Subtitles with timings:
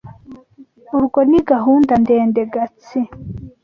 [0.97, 2.41] Urwo ni gahunda ndende.
[2.53, 2.99] gatsi